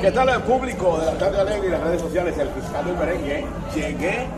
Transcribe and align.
¿Qué 0.00 0.12
tal 0.12 0.28
el 0.28 0.40
público 0.42 0.96
de 0.98 1.06
la 1.06 1.18
tarde 1.18 1.40
alegre 1.40 1.66
y 1.66 1.70
las 1.72 1.82
redes 1.82 2.00
sociales? 2.00 2.38
El 2.38 2.48
fiscal 2.50 2.84
del 2.84 2.96
merengue. 2.96 3.44
Llegué 3.74 4.28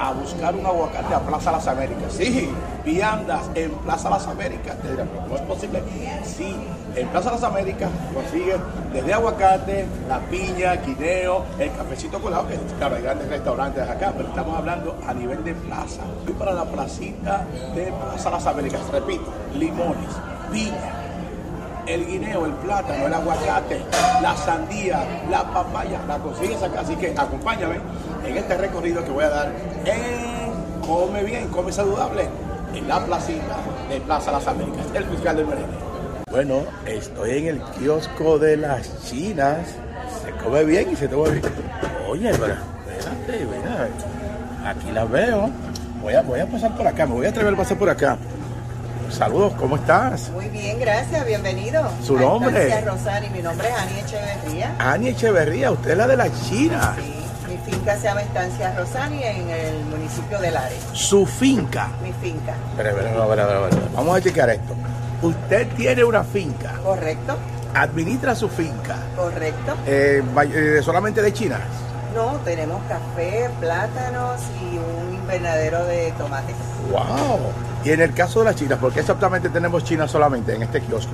a 0.00 0.12
buscar 0.12 0.56
un 0.56 0.66
aguacate 0.66 1.14
a 1.14 1.20
Plaza 1.20 1.52
Las 1.52 1.68
Américas. 1.68 2.12
Sí, 2.12 2.50
viandas 2.84 3.42
en 3.54 3.70
Plaza 3.70 4.10
Las 4.10 4.26
Américas. 4.26 4.76
Te 4.82 4.90
dirán, 4.90 5.08
¿cómo 5.22 5.36
es 5.36 5.42
posible? 5.42 5.82
Sí, 6.24 6.56
en 6.96 7.08
Plaza 7.08 7.30
Las 7.30 7.44
Américas 7.44 7.88
consigues 8.12 8.56
desde 8.92 9.14
aguacate, 9.14 9.86
la 10.08 10.18
piña, 10.18 10.74
guineo, 10.84 11.44
el 11.60 11.70
cafecito 11.72 12.20
colado, 12.20 12.48
que 12.48 12.56
claro, 12.76 12.96
hay 12.96 13.02
grandes 13.02 13.28
restaurantes 13.28 13.88
acá, 13.88 14.12
pero 14.16 14.28
estamos 14.28 14.58
hablando 14.58 14.98
a 15.06 15.14
nivel 15.14 15.44
de 15.44 15.54
plaza. 15.54 16.02
Fui 16.24 16.34
para 16.34 16.52
la 16.52 16.64
placita 16.64 17.46
de 17.72 17.92
Plaza 17.92 18.30
Las 18.30 18.46
Américas, 18.48 18.80
repito, 18.90 19.32
limones, 19.54 20.10
piña, 20.50 21.05
el 21.86 22.06
guineo, 22.06 22.46
el 22.46 22.52
plátano, 22.52 23.06
el 23.06 23.14
aguacate, 23.14 23.80
la 24.20 24.36
sandía, 24.36 25.04
la 25.30 25.44
papaya, 25.44 26.00
la 26.06 26.18
consigues 26.18 26.62
acá. 26.62 26.80
Así 26.80 26.96
que 26.96 27.14
acompáñame 27.16 27.76
en 28.24 28.36
este 28.36 28.56
recorrido 28.56 29.04
que 29.04 29.10
voy 29.10 29.24
a 29.24 29.28
dar 29.28 29.52
en 29.84 30.80
Come 30.86 31.22
Bien, 31.22 31.48
Come 31.48 31.72
Saludable, 31.72 32.28
en 32.74 32.88
la 32.88 33.04
placita 33.04 33.56
de 33.88 34.00
Plaza 34.00 34.32
Las 34.32 34.46
Américas, 34.46 34.86
el 34.94 35.04
fiscal 35.04 35.36
del 35.36 35.46
merengue. 35.46 35.86
Bueno, 36.30 36.62
estoy 36.86 37.38
en 37.38 37.46
el 37.46 37.62
kiosco 37.78 38.38
de 38.38 38.56
las 38.56 39.04
chinas. 39.04 39.58
Se 40.22 40.32
come 40.32 40.64
bien 40.64 40.90
y 40.92 40.96
se 40.96 41.08
toma 41.08 41.30
bien. 41.30 41.44
Oye, 42.08 42.30
pero 42.32 42.54
espérate, 42.54 43.46
mira, 43.46 43.88
aquí 44.68 44.90
las 44.92 45.10
veo. 45.10 45.50
Voy 46.02 46.14
a, 46.14 46.22
voy 46.22 46.40
a 46.40 46.46
pasar 46.46 46.76
por 46.76 46.86
acá, 46.86 47.06
me 47.06 47.14
voy 47.14 47.26
a 47.26 47.30
atrever 47.30 47.54
a 47.54 47.56
pasar 47.56 47.78
por 47.78 47.88
acá. 47.88 48.18
Saludos, 49.16 49.54
¿cómo 49.58 49.76
estás? 49.76 50.30
Muy 50.30 50.48
bien, 50.48 50.78
gracias, 50.78 51.24
bienvenido. 51.26 51.82
¿Su 52.04 52.18
nombre? 52.18 52.80
Rosani, 52.82 53.30
mi 53.30 53.40
nombre 53.40 53.68
es 53.68 53.74
Ani 53.74 53.98
Echeverría. 54.00 54.74
Ani 54.78 55.08
Echeverría, 55.08 55.70
usted 55.70 55.90
es 55.92 55.96
la 55.96 56.06
de 56.06 56.16
la 56.18 56.28
China. 56.46 56.94
Sí, 56.98 57.14
mi 57.48 57.56
finca 57.72 57.96
se 57.96 58.02
llama 58.04 58.20
Estancia 58.22 58.74
Rosani 58.76 59.22
en 59.22 59.48
el 59.48 59.84
municipio 59.86 60.38
de 60.38 60.50
Lares. 60.50 60.78
Su 60.92 61.24
finca. 61.24 61.88
Mi 62.02 62.12
finca, 62.12 62.54
Espera, 62.72 62.90
espera, 62.90 63.08
espera, 63.10 63.42
espera, 63.42 63.68
espera. 63.68 63.86
Vamos 63.94 64.16
a 64.16 64.20
checar 64.20 64.50
esto. 64.50 64.74
Usted 65.22 65.68
tiene 65.76 66.04
una 66.04 66.22
finca, 66.22 66.72
¿correcto? 66.84 67.36
administra 67.74 68.34
su 68.34 68.48
finca, 68.48 68.96
¿Correcto? 69.16 69.74
eh, 69.86 70.22
eh, 70.54 70.80
solamente 70.82 71.20
de 71.22 71.32
China. 71.32 71.58
No, 72.14 72.32
tenemos 72.44 72.80
café, 72.88 73.48
plátanos 73.60 74.40
y 74.62 74.76
un 74.78 75.14
invernadero 75.14 75.84
de 75.86 76.12
tomates. 76.18 76.56
¡Wow! 76.90 77.38
Y 77.86 77.92
en 77.92 78.00
el 78.00 78.12
caso 78.12 78.40
de 78.40 78.46
las 78.46 78.56
chinas, 78.56 78.80
¿por 78.80 78.92
qué 78.92 78.98
exactamente 78.98 79.48
tenemos 79.48 79.84
China 79.84 80.08
solamente 80.08 80.52
en 80.52 80.60
este 80.60 80.80
kiosco? 80.80 81.12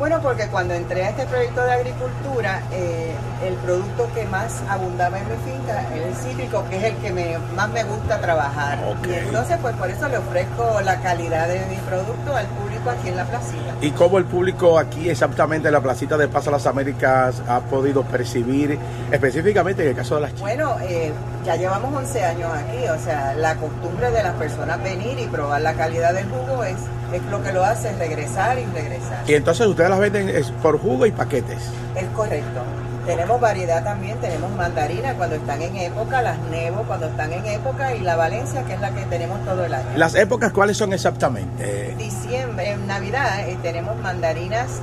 Bueno, 0.00 0.18
porque 0.22 0.46
cuando 0.48 0.72
entré 0.72 1.04
a 1.04 1.10
este 1.10 1.26
proyecto 1.26 1.62
de 1.62 1.72
agricultura, 1.72 2.62
eh, 2.72 3.12
el 3.46 3.52
producto 3.56 4.08
que 4.14 4.24
más 4.24 4.62
abundaba 4.68 5.18
en 5.18 5.24
mi 5.28 5.36
finca 5.44 5.82
es 5.94 6.06
el 6.06 6.14
cítrico, 6.14 6.64
que 6.70 6.78
es 6.78 6.84
el 6.84 6.96
que 6.96 7.12
me- 7.12 7.36
más 7.54 7.68
me 7.68 7.84
gusta 7.84 8.18
trabajar. 8.18 8.78
Y 9.06 9.12
entonces, 9.12 9.58
pues 9.60 9.76
por 9.76 9.90
eso 9.90 10.08
le 10.08 10.16
ofrezco 10.16 10.80
la 10.82 10.96
calidad 11.02 11.48
de 11.48 11.66
mi 11.66 11.76
producto 11.76 12.34
al 12.34 12.46
público 12.46 12.88
aquí 12.88 13.08
en 13.10 13.16
la 13.18 13.24
placita. 13.26 13.74
¿Y 13.82 13.90
cómo 13.90 14.16
el 14.16 14.24
público 14.24 14.78
aquí 14.78 15.10
exactamente 15.10 15.68
en 15.68 15.74
la 15.74 15.82
placita 15.82 16.16
de 16.16 16.28
Plaza 16.28 16.50
Las 16.50 16.66
Américas 16.66 17.42
ha 17.46 17.60
podido 17.60 18.02
percibir 18.02 18.78
específicamente 19.12 19.82
en 19.82 19.90
el 19.90 19.96
caso 19.96 20.14
de 20.14 20.22
las 20.22 20.30
chinas? 20.30 20.40
Bueno, 20.40 20.76
eh, 20.82 21.12
ya 21.44 21.56
llevamos 21.56 21.94
11 21.94 22.24
años 22.24 22.50
aquí, 22.54 22.88
o 22.88 22.98
sea, 23.04 23.34
la 23.34 23.54
costumbre 23.56 24.10
de 24.10 24.22
las 24.22 24.32
personas 24.36 24.82
venir 24.82 25.18
y 25.18 25.26
probar 25.26 25.60
la 25.60 25.74
calidad 25.74 26.14
del 26.14 26.26
jugo 26.30 26.64
es, 26.64 26.76
es 27.12 27.22
lo 27.24 27.42
que 27.42 27.52
lo 27.52 27.64
hace 27.64 27.92
regresar 27.96 28.58
y 28.58 28.64
regresar. 28.66 29.22
Y 29.26 29.34
entonces 29.34 29.66
ustedes 29.66 29.90
las 29.90 29.98
venden 29.98 30.28
es 30.28 30.50
por 30.62 30.78
jugo 30.78 31.06
y 31.06 31.10
paquetes. 31.12 31.58
Es 31.96 32.06
correcto. 32.16 32.62
Tenemos 33.06 33.40
variedad 33.40 33.82
también, 33.82 34.18
tenemos 34.18 34.50
mandarina 34.52 35.14
cuando 35.14 35.34
están 35.36 35.60
en 35.62 35.74
época, 35.76 36.20
las 36.22 36.38
nevo 36.50 36.82
cuando 36.82 37.06
están 37.06 37.32
en 37.32 37.44
época 37.46 37.94
y 37.94 38.00
la 38.00 38.14
valencia 38.14 38.62
que 38.64 38.74
es 38.74 38.80
la 38.80 38.90
que 38.90 39.02
tenemos 39.06 39.42
todo 39.44 39.64
el 39.64 39.72
año. 39.74 39.86
¿Las 39.96 40.14
épocas 40.14 40.52
cuáles 40.52 40.76
son 40.76 40.92
exactamente? 40.92 41.94
Diciembre, 41.98 42.72
en 42.72 42.86
Navidad 42.86 43.48
eh, 43.48 43.56
tenemos 43.62 43.96
mandarinas 43.96 44.80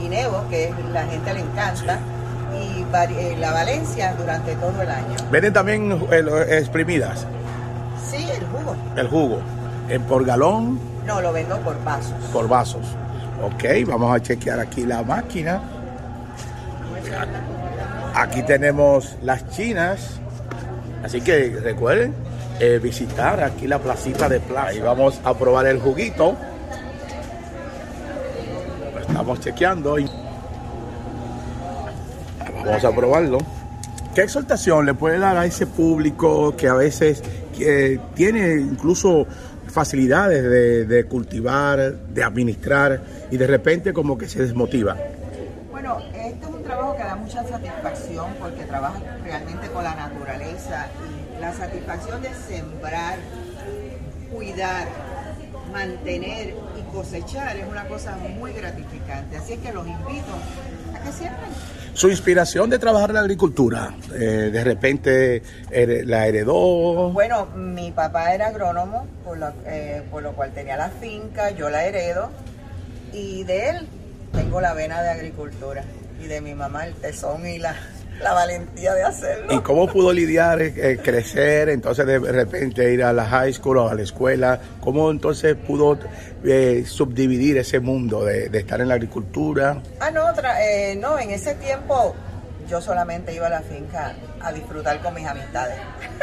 y, 0.00 0.04
y 0.04 0.08
nevo, 0.08 0.44
que 0.50 0.74
la 0.92 1.04
gente 1.06 1.32
le 1.32 1.40
encanta, 1.40 2.00
y 2.60 2.84
eh, 2.92 3.36
la 3.38 3.52
valencia 3.52 4.14
durante 4.18 4.56
todo 4.56 4.82
el 4.82 4.90
año. 4.90 5.16
Venden 5.30 5.52
también 5.52 5.92
eh, 6.10 6.58
exprimidas, 6.58 7.24
Sí, 8.10 8.16
el 8.30 8.44
jugo. 8.46 8.76
el 8.96 9.08
jugo, 9.08 9.38
por 10.08 10.24
galón, 10.24 10.78
No, 11.06 11.20
lo 11.20 11.32
vendo 11.32 11.58
por 11.60 11.82
vasos. 11.84 12.12
por 12.32 12.48
vasos. 12.48 12.86
Ok, 13.42 13.64
vamos 13.86 14.14
a 14.14 14.22
chequear 14.22 14.58
aquí 14.60 14.84
la 14.84 15.02
máquina. 15.02 15.60
Aquí 18.14 18.42
tenemos 18.44 19.16
las 19.22 19.48
chinas. 19.50 20.20
Así 21.02 21.20
que 21.20 21.58
recuerden 21.62 22.14
eh, 22.60 22.78
visitar 22.82 23.42
aquí 23.42 23.66
la 23.66 23.78
placita 23.78 24.28
de 24.28 24.40
Plaza. 24.40 24.68
Ahí 24.68 24.80
vamos 24.80 25.20
a 25.24 25.34
probar 25.34 25.66
el 25.66 25.80
juguito. 25.80 26.36
Estamos 29.00 29.40
chequeando 29.40 29.98
y 29.98 30.08
vamos 32.64 32.84
a 32.84 32.90
probarlo. 32.94 33.38
¿Qué 34.14 34.22
exhortación 34.22 34.86
le 34.86 34.94
puede 34.94 35.18
dar 35.18 35.36
a 35.36 35.44
ese 35.44 35.66
público 35.66 36.56
que 36.56 36.68
a 36.68 36.74
veces 36.74 37.22
que 37.56 38.00
tiene 38.14 38.54
incluso 38.54 39.26
facilidades 39.74 40.88
de, 40.88 41.04
cultivar, 41.06 41.92
de 41.92 42.22
administrar 42.22 43.02
y 43.28 43.36
de 43.36 43.46
repente 43.48 43.92
como 43.92 44.16
que 44.16 44.28
se 44.28 44.40
desmotiva? 44.40 44.96
Bueno, 45.72 45.98
este 46.14 46.46
es 46.46 46.54
un 46.54 46.62
trabajo 46.62 46.96
que 46.96 47.02
da 47.02 47.16
mucha 47.16 47.42
satisfacción 47.42 48.26
porque 48.38 48.62
trabaja 48.64 49.00
realmente 49.24 49.66
con 49.70 49.82
la 49.82 49.96
naturaleza 49.96 50.86
y 51.36 51.40
la 51.40 51.52
satisfacción 51.52 52.22
de 52.22 52.28
sembrar, 52.34 53.18
cuidar, 54.32 54.86
mantener 55.72 56.54
y 56.78 56.94
cosechar 56.94 57.56
es 57.56 57.66
una 57.68 57.88
cosa 57.88 58.16
muy 58.16 58.52
gratificante. 58.52 59.36
Así 59.36 59.54
es 59.54 59.58
que 59.58 59.72
los 59.72 59.88
invito 59.88 60.34
a 60.94 61.02
que 61.02 61.12
siembren. 61.12 61.50
Su 61.94 62.10
inspiración 62.10 62.68
de 62.70 62.78
trabajar 62.80 63.10
en 63.10 63.14
la 63.14 63.20
agricultura, 63.20 63.94
eh, 64.14 64.50
de 64.52 64.64
repente 64.64 65.42
her- 65.70 66.04
la 66.04 66.26
heredó. 66.26 67.10
Bueno, 67.12 67.46
mi 67.54 67.92
papá 67.92 68.34
era 68.34 68.48
agrónomo, 68.48 69.06
por 69.24 69.38
lo, 69.38 69.52
eh, 69.64 70.02
por 70.10 70.22
lo 70.22 70.32
cual 70.32 70.52
tenía 70.52 70.76
la 70.76 70.90
finca, 70.90 71.50
yo 71.52 71.70
la 71.70 71.84
heredo 71.84 72.30
y 73.12 73.44
de 73.44 73.68
él 73.70 73.86
tengo 74.32 74.60
la 74.60 74.74
vena 74.74 75.02
de 75.02 75.10
agricultura 75.10 75.84
y 76.20 76.26
de 76.26 76.40
mi 76.40 76.54
mamá 76.54 76.84
el 76.86 76.94
tesón 76.94 77.46
y 77.46 77.58
la, 77.58 77.76
la 78.20 78.32
valentía 78.32 78.94
de 78.94 79.02
hacerlo. 79.02 79.52
¿Y 79.52 79.60
cómo 79.60 79.86
pudo 79.86 80.12
lidiar, 80.12 80.62
eh, 80.62 80.98
crecer, 81.02 81.68
entonces 81.68 82.06
de 82.06 82.18
repente 82.18 82.92
ir 82.92 83.02
a 83.02 83.12
la 83.12 83.24
high 83.26 83.52
school 83.52 83.78
o 83.78 83.88
a 83.88 83.94
la 83.94 84.02
escuela? 84.02 84.60
¿Cómo 84.80 85.10
entonces 85.10 85.56
pudo 85.56 85.98
eh, 86.44 86.84
subdividir 86.86 87.58
ese 87.58 87.80
mundo 87.80 88.24
de, 88.24 88.48
de 88.48 88.58
estar 88.58 88.80
en 88.80 88.88
la 88.88 88.94
agricultura? 88.94 89.82
Ah, 90.00 90.10
no, 90.10 90.26
otra, 90.26 90.64
eh, 90.64 90.96
no, 90.96 91.18
en 91.18 91.30
ese 91.30 91.54
tiempo 91.54 92.14
yo 92.68 92.80
solamente 92.80 93.34
iba 93.34 93.46
a 93.46 93.50
la 93.50 93.62
finca 93.62 94.14
a 94.40 94.52
disfrutar 94.52 95.00
con 95.00 95.14
mis 95.14 95.26
amistades. 95.26 95.78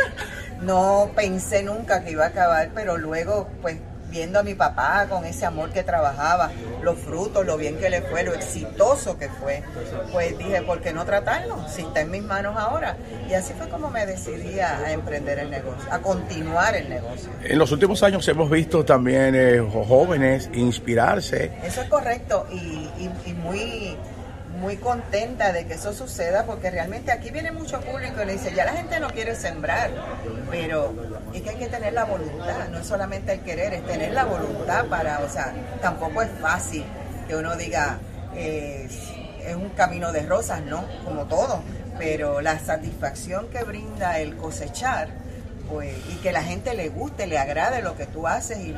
no 0.62 1.12
pensé 1.16 1.64
nunca 1.64 2.04
que 2.04 2.12
iba 2.12 2.26
a 2.26 2.28
acabar, 2.28 2.70
pero 2.74 2.98
luego, 2.98 3.48
pues, 3.62 3.78
viendo 4.12 4.38
a 4.40 4.44
mi 4.44 4.54
papá 4.54 5.08
con 5.10 5.26
ese 5.26 5.46
amor 5.46 5.72
que 5.72 5.84
trabajaba, 5.84 6.52
los 6.84 7.00
frutos, 7.00 7.46
lo 7.46 7.58
bien 7.58 7.78
que 7.78 7.90
le 7.90 8.02
fue, 8.02 8.24
lo 8.24 8.34
exitoso 8.34 9.18
que 9.18 9.30
fue, 9.30 9.64
pues 10.12 10.38
dije, 10.38 10.62
¿por 10.62 10.82
qué 10.82 10.94
no 10.94 11.06
tratarlo? 11.06 11.66
Si 11.68 11.82
está 11.82 12.02
en 12.02 12.12
mis 12.12 12.22
manos 12.24 12.56
ahora. 12.58 12.98
Y 13.30 13.34
así 13.34 13.54
fue 13.58 13.70
como 13.70 13.90
me 13.90 14.06
decidí 14.06 14.60
a, 14.60 14.92
emprender 14.92 15.40
el 15.40 15.50
negocio, 15.50 15.92
a 15.92 16.00
continuar 16.00 16.76
el 16.76 16.90
negocio. 16.90 17.30
En 17.44 17.58
los 17.58 17.72
últimos 17.72 18.04
años 18.04 18.28
hemos 18.28 18.50
visto 18.50 18.84
también 18.84 19.34
eh, 19.34 19.60
jóvenes 19.88 20.50
inspirarse. 20.54 21.52
Eso 21.64 21.82
es 21.82 21.90
correcto 21.90 22.46
y, 22.52 22.56
y- 22.56 23.12
y 23.26 23.34
muy, 23.34 23.96
muy 24.62 24.78
contenta 24.78 25.52
de 25.52 25.66
que 25.66 25.74
eso 25.74 25.92
suceda 25.92 26.46
porque 26.46 26.70
realmente 26.70 27.12
aquí 27.12 27.32
viene 27.32 27.52
mucho 27.52 27.82
público 27.82 28.22
y 28.22 28.26
le 28.28 28.34
dice, 28.34 28.54
ya 28.54 28.64
la 28.64 28.74
gente 28.74 29.00
no 29.00 29.10
quiere 29.10 29.36
sembrar, 29.36 29.90
pero 30.52 30.94
es 31.34 31.42
que 31.42 31.50
hay 31.50 31.56
que 31.58 31.68
tener 31.68 31.94
la 31.94 32.06
voluntad, 32.06 32.70
no 32.70 32.78
es 32.78 32.86
solamente 32.86 33.34
el 33.34 33.42
querer, 33.42 33.74
es 33.74 33.86
tener 33.86 34.14
la 34.14 34.26
voluntad 34.26 34.86
para, 34.86 35.20
o 35.20 35.30
sea, 35.30 35.52
tampoco 35.82 36.22
es 36.22 36.30
fácil 36.40 36.86
que 37.28 37.36
uno 37.36 37.56
diga, 37.56 37.98
es 38.36 39.56
un 39.56 39.70
camino 39.70 40.12
de 40.12 40.22
rosas, 40.22 40.62
¿no? 40.62 40.86
Como 41.04 41.26
todo, 41.26 41.62
pero 41.98 42.42
la 42.42 42.60
satisfacción 42.60 43.48
que 43.48 43.64
brinda 43.64 44.20
el 44.20 44.38
cosechar, 44.38 45.10
pues, 45.72 45.96
y 46.10 46.16
que 46.18 46.32
la 46.32 46.44
gente 46.44 46.76
le 46.76 46.90
guste, 46.90 47.26
le 47.26 47.40
agrade 47.40 47.82
lo 47.82 47.96
que 47.96 48.06
tú 48.06 48.28
haces 48.28 48.60
y, 48.60 48.74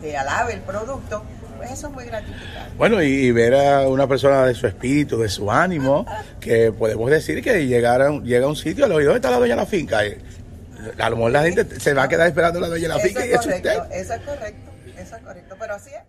te, 0.00 0.16
alabe 0.16 0.54
el 0.54 0.60
producto, 0.60 1.22
eso 1.64 1.86
es 1.88 1.92
muy 1.92 2.04
gratificante. 2.04 2.72
Bueno, 2.76 3.02
y, 3.02 3.06
y 3.08 3.30
ver 3.32 3.54
a 3.54 3.88
una 3.88 4.06
persona 4.06 4.46
de 4.46 4.54
su 4.54 4.66
espíritu, 4.66 5.18
de 5.20 5.28
su 5.28 5.50
ánimo, 5.50 6.06
que 6.40 6.72
podemos 6.72 7.10
decir 7.10 7.42
que 7.42 7.66
llegar 7.66 8.02
a 8.02 8.10
un- 8.10 8.24
llega 8.24 8.46
a 8.46 8.48
un 8.48 8.56
sitio, 8.56 8.86
le 8.86 8.94
digo, 8.98 9.04
¿dónde 9.12 9.18
está 9.18 9.30
la 9.30 9.38
dueña 9.38 9.54
de 9.54 9.60
la 9.62 9.66
finca? 9.66 10.00
A 10.98 11.10
lo 11.10 11.16
mejor 11.16 11.30
la 11.32 11.42
gente 11.42 11.80
se 11.80 11.94
va 11.94 12.04
a 12.04 12.08
quedar 12.08 12.26
esperando 12.26 12.58
la 12.60 12.68
dueña 12.68 12.88
de 12.88 12.94
la 12.94 12.96
Eso 12.96 13.06
finca 13.08 13.24
y 13.26 13.28
es 13.30 13.34
es 13.34 13.46
usted. 13.46 13.62
correcto, 13.62 13.88
eso 13.94 14.14
es 14.14 14.20
correcto, 14.22 14.70
eso 14.98 15.16
es 15.16 15.22
correcto, 15.22 15.56
pero 15.60 15.74
así 15.74 15.90
es. 15.90 16.02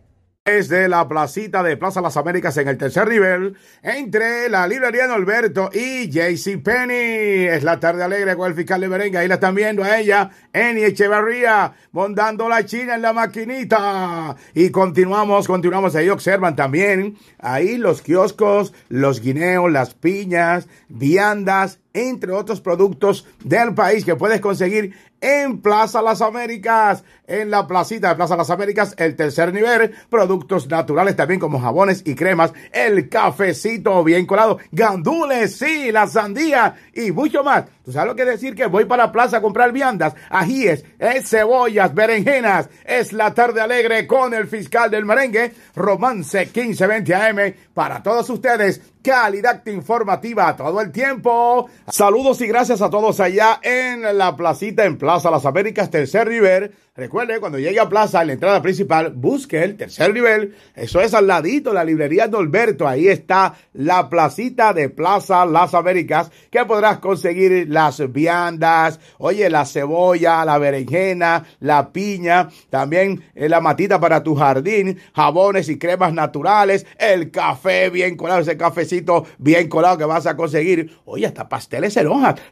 Desde 0.45 0.90
la 0.90 1.07
placita 1.07 1.63
de 1.63 1.78
Plaza 1.78 2.01
Las 2.01 2.18
Américas 2.18 2.57
en 2.57 2.68
el 2.68 2.78
tercer 2.78 3.07
nivel, 3.07 3.56
entre 3.81 4.50
la 4.50 4.68
librería 4.68 5.07
Norberto 5.07 5.69
y 5.74 6.10
JC 6.10 6.62
Penny. 6.62 7.48
Es 7.48 7.63
la 7.63 7.80
tarde 7.80 8.04
alegre 8.04 8.36
con 8.36 8.50
el 8.50 8.54
fiscal 8.54 8.81
de 8.81 8.90
merengue. 8.90 9.19
Ahí 9.19 9.30
la 9.30 9.36
están 9.36 9.56
viendo 9.56 9.86
a 9.86 9.98
ella, 9.98 10.31
Eni 10.51 10.84
Echevarría, 10.84 11.74
mondando 11.94 12.50
la 12.50 12.66
china 12.66 12.95
en 12.95 13.04
la 13.04 13.13
maquinita. 13.13 14.36
Y 14.54 14.69
continuamos, 14.69 15.48
continuamos. 15.48 15.95
Ahí 15.95 16.10
observan 16.10 16.57
también 16.57 17.16
ahí 17.39 17.78
los 17.78 18.01
kioscos, 18.01 18.74
los 18.89 19.22
guineos, 19.22 19.72
las 19.72 19.94
piñas, 19.94 20.68
viandas, 20.89 21.80
entre 21.94 22.34
otros 22.34 22.60
productos 22.60 23.25
del 23.46 23.74
país 23.75 24.04
que 24.04 24.16
puedes 24.16 24.42
conseguir 24.42 24.94
en 25.24 25.62
Plaza 25.62 26.02
Las 26.02 26.22
Américas, 26.22 27.06
en 27.25 27.50
la 27.50 27.66
placita 27.66 28.10
de 28.10 28.16
Plaza 28.16 28.36
Las 28.36 28.50
Américas, 28.50 28.94
el 28.98 29.16
tercer 29.16 29.54
nivel, 29.54 29.92
productos 30.10 30.68
naturales 30.68 31.16
también 31.16 31.40
como 31.40 31.62
jabones 31.62 32.04
y 32.06 32.14
cremas, 32.14 32.52
el 32.74 33.08
cafecito 33.08 34.04
bien 34.04 34.25
colado, 34.25 34.60
gandules, 34.74 35.56
sí, 35.56 35.94
la 35.94 36.08
sandía 36.08 36.75
y 36.94 37.12
mucho 37.14 37.42
más. 37.42 37.64
¿Tú 37.83 37.91
sabes 37.91 38.07
lo 38.07 38.15
que 38.15 38.24
decir? 38.24 38.56
Que 38.56 38.68
voy 38.68 38.85
para 38.85 39.06
la 39.06 39.12
plaza 39.12 39.38
a 39.38 39.41
comprar 39.41 39.74
viandas, 39.74 40.15
ajíes, 40.30 40.85
es 41.00 41.30
cebollas, 41.30 41.94
berenjenas. 41.94 42.69
Es 42.85 43.12
la 43.12 43.33
tarde 43.33 43.59
alegre 43.59 44.07
con 44.07 44.33
el 44.33 44.47
fiscal 44.47 44.89
del 44.89 45.06
merengue, 45.06 45.53
Romance 45.75 46.45
1520 46.45 47.15
AM, 47.15 47.53
para 47.74 48.01
todos 48.01 48.30
ustedes 48.30 48.81
calidad 49.03 49.62
informativa 49.68 50.56
todo 50.56 50.80
el 50.80 50.91
tiempo. 50.91 51.69
Saludos 51.89 52.39
y 52.41 52.47
gracias 52.47 52.81
a 52.81 52.89
todos 52.89 53.19
allá 53.19 53.59
en 53.62 54.18
la 54.18 54.36
placita 54.36 54.86
en 54.86 54.97
Plaza 54.97 55.29
Las 55.29 55.45
Américas, 55.45 55.91
tercer 55.91 56.29
nivel. 56.29 56.71
Recuerde, 56.95 57.39
cuando 57.39 57.57
llegue 57.57 57.79
a 57.79 57.89
Plaza, 57.89 58.21
en 58.21 58.27
la 58.27 58.33
entrada 58.33 58.62
principal, 58.62 59.12
busque 59.13 59.63
el 59.63 59.75
tercer 59.75 60.13
nivel. 60.13 60.56
Eso 60.75 61.01
es 61.01 61.15
al 61.15 61.25
ladito, 61.25 61.74
la 61.74 61.83
librería 61.83 62.27
de 62.27 62.38
Alberto. 62.38 62.88
Ahí 62.88 63.07
está 63.07 63.56
la 63.74 64.09
placita 64.09 64.74
de 64.74 64.89
Plaza 64.89 65.44
Las 65.47 65.74
Américas, 65.74 66.31
que 66.51 66.63
podrás 66.65 67.00
conseguir 67.00 67.68
las 67.74 68.12
viandas, 68.12 69.00
oye, 69.18 69.50
la 69.50 69.66
cebolla, 69.66 70.46
la 70.46 70.58
berenjena, 70.58 71.44
la 71.60 71.92
piña, 71.92 72.50
también 72.70 73.24
eh, 73.36 73.50
la 73.50 73.60
matita 73.60 74.00
para 74.00 74.24
tu 74.24 74.36
jardín, 74.36 75.00
jabones 75.14 75.68
y 75.70 75.78
cremas 75.78 76.14
naturales, 76.14 76.86
el 76.98 77.31
café 77.31 77.90
bien 77.90 78.16
colado, 78.16 78.42
ese 78.42 78.56
cafecito 78.58 79.25
bien 79.38 79.68
colado 79.68 79.98
que 79.98 80.06
vas 80.06 80.25
a 80.25 80.36
conseguir. 80.36 80.98
Oye, 81.06 81.25
hasta 81.25 81.50
pasteles 81.50 81.98
en 81.98 82.08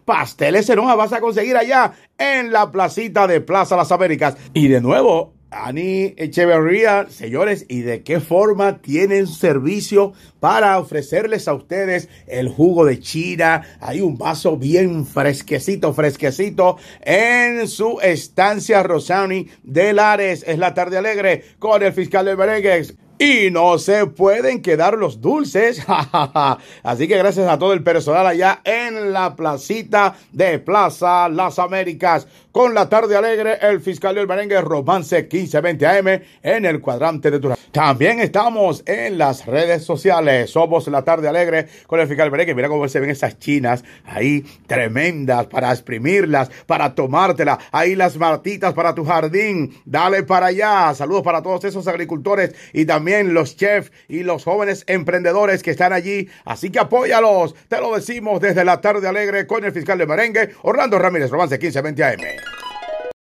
pasteles 0.06 0.70
en 0.70 0.80
hojas 0.80 0.98
vas 0.98 1.14
a 1.14 1.22
conseguir 1.22 1.56
allá 1.56 1.94
en 2.18 2.52
la 2.52 2.72
placita 2.72 3.28
de 3.28 3.42
Plaza 3.42 3.76
Las 3.76 3.92
Américas. 3.92 4.36
Y 4.54 4.68
de 4.68 4.82
nuevo, 4.82 5.34
Ani 5.52 6.14
Echeverría, 6.16 7.08
señores, 7.10 7.66
¿y 7.68 7.82
de 7.82 8.04
qué 8.04 8.22
forma 8.22 8.78
tienen 8.82 9.28
servicio 9.28 10.14
para 10.40 10.80
ofrecerles 10.80 11.50
a 11.50 11.54
ustedes 11.54 12.08
el 12.26 12.48
jugo 12.48 12.86
de 12.86 13.02
China? 13.02 13.62
Hay 13.82 14.00
un 14.00 14.18
vaso 14.18 14.56
bien 14.56 15.06
fresquecito, 15.06 15.94
fresquecito 15.94 16.78
en 17.02 17.68
su 17.68 18.00
estancia 18.02 18.82
Rosani 18.82 19.50
de 19.62 19.92
Lares. 19.92 20.46
Es 20.48 20.58
la 20.58 20.74
tarde 20.74 20.98
alegre 20.98 21.44
con 21.60 21.84
el 21.84 21.92
fiscal 21.92 22.26
de 22.26 22.36
Berengues. 22.36 22.96
Y 23.22 23.52
no 23.52 23.78
se 23.78 24.08
pueden 24.08 24.64
quedar 24.64 24.98
los 24.98 25.22
dulces. 25.22 25.86
Así 26.84 27.08
que 27.08 27.18
gracias 27.20 27.48
a 27.48 27.60
todo 27.60 27.74
el 27.74 27.84
personal 27.84 28.26
allá 28.26 28.62
en 28.64 29.14
la 29.14 29.36
placita 29.36 30.16
de 30.32 30.58
Plaza 30.58 31.30
Las 31.30 31.60
Américas. 31.60 32.26
Con 32.52 32.74
la 32.74 32.90
tarde 32.90 33.16
alegre, 33.16 33.60
el 33.62 33.80
fiscal 33.80 34.14
del 34.14 34.28
merengue 34.28 34.60
Romance 34.60 35.22
1520 35.22 35.88
AM 35.88 36.22
en 36.44 36.66
el 36.66 36.82
cuadrante 36.82 37.32
de 37.32 37.40
Turán. 37.40 37.58
También 37.72 38.20
estamos 38.20 38.84
en 38.86 39.18
las 39.18 39.46
redes 39.46 39.86
sociales. 39.86 40.50
Somos 40.50 40.86
la 40.90 41.02
tarde 41.04 41.30
alegre 41.30 41.68
con 41.88 42.02
el 42.02 42.08
fiscal 42.10 42.26
del 42.26 42.32
merengue. 42.34 42.54
Mira 42.54 42.68
cómo 42.68 42.86
se 42.90 43.00
ven 43.00 43.10
esas 43.10 43.40
chinas 43.40 43.86
ahí 44.04 44.44
tremendas 44.68 45.48
para 45.48 45.72
exprimirlas, 45.72 46.52
para 46.66 46.94
tomártelas. 46.94 47.60
Ahí 47.72 47.96
las 47.96 48.18
martitas 48.18 48.74
para 48.74 48.94
tu 48.94 49.06
jardín. 49.06 49.74
Dale 49.86 50.24
para 50.24 50.48
allá. 50.48 50.94
Saludos 50.94 51.24
para 51.24 51.42
todos 51.42 51.64
esos 51.64 51.88
agricultores 51.88 52.54
y 52.74 52.84
también 52.84 53.34
los 53.34 53.56
chefs 53.56 53.94
y 54.10 54.24
los 54.24 54.44
jóvenes 54.44 54.84
emprendedores 54.88 55.64
que 55.64 55.72
están 55.72 55.94
allí. 55.94 56.28
Así 56.44 56.70
que 56.70 56.80
apóyalos. 56.80 57.56
Te 57.70 57.80
lo 57.80 57.96
decimos 57.96 58.42
desde 58.42 58.66
la 58.66 58.82
tarde 58.82 59.08
alegre 59.08 59.48
con 59.48 59.64
el 59.64 59.72
fiscal 59.72 59.98
de 59.98 60.06
merengue, 60.06 60.50
Orlando 60.64 61.00
Ramírez, 61.00 61.30
Romance 61.30 61.58
1520 61.58 62.04
AM. 62.04 62.51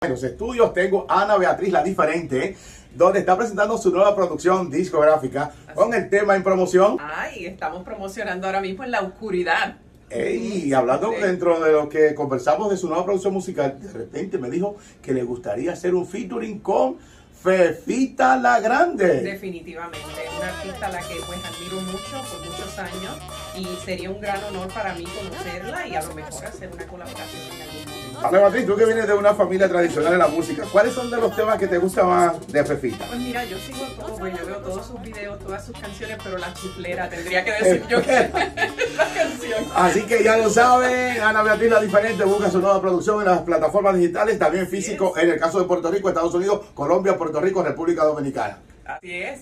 En 0.03 0.13
los 0.13 0.23
estudios 0.23 0.73
tengo 0.73 1.05
a 1.11 1.25
Ana 1.25 1.37
Beatriz 1.37 1.71
La 1.71 1.83
Diferente 1.83 2.57
donde 2.95 3.19
está 3.19 3.37
presentando 3.37 3.77
su 3.77 3.91
nueva 3.91 4.17
producción 4.17 4.71
discográfica 4.71 5.53
con 5.75 5.93
el 5.93 6.09
tema 6.09 6.35
en 6.35 6.43
promoción. 6.43 6.97
Ay, 6.99 7.45
estamos 7.45 7.85
promocionando 7.85 8.47
ahora 8.47 8.63
mismo 8.63 8.83
en 8.83 8.93
la 8.93 9.03
oscuridad. 9.03 9.77
Ey, 10.09 10.73
hablando 10.73 11.11
dentro 11.11 11.61
de 11.61 11.73
lo 11.73 11.91
que 11.91 12.15
conversamos 12.15 12.71
de 12.71 12.79
su 12.79 12.89
nueva 12.89 13.05
producción 13.05 13.35
musical, 13.35 13.79
de 13.79 13.93
repente 13.93 14.39
me 14.39 14.49
dijo 14.49 14.77
que 15.03 15.13
le 15.13 15.23
gustaría 15.23 15.73
hacer 15.73 15.95
un 15.95 16.07
featuring 16.07 16.61
con 16.61 16.97
Fefita 17.43 18.39
la 18.39 18.59
Grande. 18.59 19.21
Definitivamente, 19.21 19.99
una 20.39 20.49
artista 20.49 20.87
a 20.87 20.93
la 20.93 21.01
que 21.01 21.17
pues 21.27 21.39
admiro 21.45 21.79
mucho 21.83 22.23
por 22.33 22.51
muchos 22.51 22.79
años 22.79 23.19
y 23.55 23.67
sería 23.85 24.11
un 24.11 24.23
gran 24.23 24.43
honor 24.45 24.73
para 24.73 24.95
mí 24.95 25.05
conocerla 25.05 25.87
y 25.87 25.95
a 25.95 26.01
lo 26.01 26.15
mejor 26.15 26.47
hacer 26.47 26.71
una 26.73 26.87
colaboración 26.87 27.43
en 27.55 27.63
algún 27.63 27.81
momento. 27.81 28.00
Ana 28.23 28.39
Beatriz, 28.39 28.67
tú 28.67 28.77
que 28.77 28.85
vienes 28.85 29.07
de 29.07 29.15
una 29.15 29.35
familia 29.35 29.67
tradicional 29.69 30.13
en 30.13 30.19
la 30.19 30.29
música, 30.29 30.65
¿cuáles 30.71 30.93
son 30.93 31.11
de 31.11 31.17
los 31.17 31.35
temas 31.35 31.59
que 31.59 31.67
te 31.67 31.79
gustan 31.79 32.07
más 32.07 32.47
de 32.49 32.65
Fefita? 32.65 33.07
Pues 33.07 33.19
mira, 33.19 33.45
yo 33.45 33.57
sigo 33.59 33.87
todo, 33.99 34.15
pues 34.17 34.39
yo 34.39 34.47
veo 34.47 34.57
todos 34.59 34.87
sus 34.87 35.01
videos, 35.01 35.39
todas 35.39 35.65
sus 35.65 35.79
canciones, 35.79 36.19
pero 36.23 36.37
la 36.37 36.53
chiflera 36.53 37.09
tendría 37.09 37.45
que 37.45 37.53
decir 37.53 37.87
yo 37.89 38.03
que 38.03 38.13
la 38.97 39.15
canción. 39.15 39.65
Así 39.75 40.03
que 40.03 40.23
ya 40.23 40.37
lo 40.37 40.51
saben, 40.51 41.21
Ana 41.21 41.43
Beatriz 41.43 41.71
La 41.71 41.81
Diferente 41.81 42.25
busca 42.25 42.51
su 42.51 42.61
nueva 42.61 42.81
producción 42.81 43.21
en 43.21 43.27
las 43.27 43.41
plataformas 43.41 43.97
digitales, 43.97 44.39
también 44.39 44.69
físico 44.69 45.15
en 45.17 45.31
el 45.31 45.41
caso 45.41 45.59
de 45.59 45.65
Puerto 45.65 45.91
Rico, 45.91 46.09
Estados 46.09 46.35
Unidos, 46.35 46.61
Colombia, 46.75 47.17
Puerto 47.17 47.41
Rico, 47.41 47.63
República 47.63 48.05
Dominicana. 48.05 48.59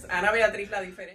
Ana 0.08 0.32
Beatriz. 0.32 0.68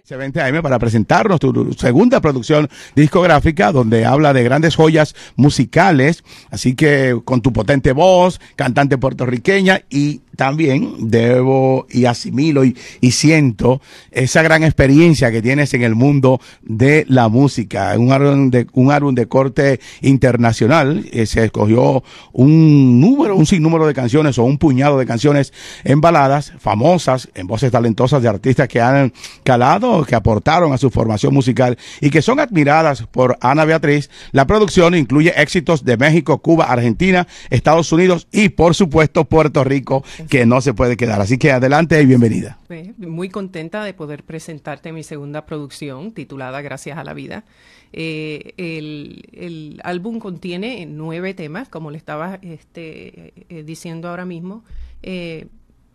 20 0.08 0.40
AM 0.40 0.62
para 0.62 0.78
presentarnos 0.78 1.40
tu 1.40 1.72
segunda 1.74 2.20
producción 2.20 2.68
discográfica 2.94 3.72
donde 3.72 4.04
habla 4.04 4.32
de 4.32 4.42
grandes 4.42 4.76
joyas 4.76 5.14
musicales, 5.36 6.24
así 6.50 6.74
que 6.74 7.20
con 7.24 7.40
tu 7.42 7.52
potente 7.52 7.92
voz, 7.92 8.40
cantante 8.56 8.98
puertorriqueña 8.98 9.82
y 9.90 10.20
también 10.36 11.10
debo 11.10 11.86
y 11.90 12.06
asimilo 12.06 12.64
y, 12.64 12.76
y, 13.00 13.12
siento 13.12 13.80
esa 14.10 14.42
gran 14.42 14.64
experiencia 14.64 15.30
que 15.30 15.40
tienes 15.40 15.72
en 15.74 15.82
el 15.82 15.94
mundo 15.94 16.40
de 16.62 17.04
la 17.08 17.28
música. 17.28 17.94
Un 17.96 18.12
álbum 18.12 18.50
de, 18.50 18.66
un 18.72 18.90
álbum 18.90 19.14
de 19.14 19.26
corte 19.26 19.80
internacional. 20.00 21.06
Eh, 21.12 21.26
se 21.26 21.44
escogió 21.44 22.02
un 22.32 23.00
número, 23.00 23.36
un 23.36 23.46
sinnúmero 23.46 23.86
de 23.86 23.94
canciones 23.94 24.38
o 24.38 24.44
un 24.44 24.58
puñado 24.58 24.98
de 24.98 25.06
canciones 25.06 25.52
en 25.84 26.00
baladas 26.00 26.52
famosas, 26.58 27.28
en 27.34 27.46
voces 27.46 27.70
talentosas 27.70 28.22
de 28.24 28.30
artistas 28.30 28.66
que 28.66 28.80
han 28.80 29.12
calado, 29.44 30.04
que 30.04 30.16
aportaron 30.16 30.72
a 30.72 30.78
su 30.78 30.90
formación 30.90 31.32
musical 31.32 31.78
y 32.00 32.10
que 32.10 32.22
son 32.22 32.40
admiradas 32.40 33.06
por 33.06 33.38
Ana 33.40 33.64
Beatriz. 33.64 34.10
La 34.32 34.46
producción 34.46 34.94
incluye 34.94 35.32
éxitos 35.40 35.84
de 35.84 35.96
México, 35.96 36.38
Cuba, 36.38 36.64
Argentina, 36.64 37.28
Estados 37.50 37.92
Unidos 37.92 38.26
y 38.32 38.48
por 38.48 38.74
supuesto 38.74 39.24
Puerto 39.24 39.62
Rico 39.62 40.02
que 40.28 40.46
no 40.46 40.60
se 40.60 40.74
puede 40.74 40.96
quedar. 40.96 41.20
Así 41.20 41.38
que 41.38 41.52
adelante 41.52 42.00
y 42.02 42.06
bienvenida. 42.06 42.58
Muy 42.96 43.28
contenta 43.28 43.84
de 43.84 43.94
poder 43.94 44.24
presentarte 44.24 44.92
mi 44.92 45.04
segunda 45.04 45.46
producción 45.46 46.12
titulada 46.12 46.60
Gracias 46.62 46.98
a 46.98 47.04
la 47.04 47.14
Vida. 47.14 47.44
Eh, 47.92 48.54
el, 48.56 49.80
álbum 49.84 50.18
contiene 50.18 50.84
nueve 50.86 51.32
temas, 51.34 51.68
como 51.68 51.92
le 51.92 51.98
estaba 51.98 52.40
este, 52.42 53.32
eh, 53.48 53.62
diciendo 53.64 54.08
ahora 54.08 54.24
mismo. 54.24 54.64
Eh, 55.02 55.46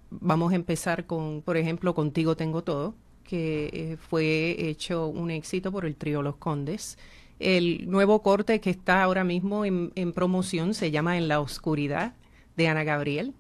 vamos 0.10 0.54
a 0.54 0.56
empezar 0.56 1.06
con, 1.06 1.42
por 1.42 1.58
ejemplo, 1.58 1.94
Contigo 1.94 2.36
Tengo 2.36 2.64
Todo, 2.64 2.96
que 3.24 3.98
fue 4.10 4.56
hecho 4.70 5.08
un 5.08 5.32
éxito 5.32 5.72
por 5.72 5.86
el 5.86 5.96
trío 5.96 6.22
Los 6.22 6.38
Condes. 6.38 6.98
El 7.40 7.90
nuevo 7.90 8.22
corte 8.22 8.60
que 8.60 8.70
está 8.70 9.04
ahora 9.04 9.24
mismo 9.24 9.66
en, 9.66 9.92
en 9.96 10.14
promoción 10.14 10.74
se 10.74 10.92
llama 10.92 11.18
En 11.18 11.28
la 11.28 11.40
Oscuridad 11.40 12.16
de 12.58 12.68
Ana 12.68 12.84
Gabriel 12.84 13.34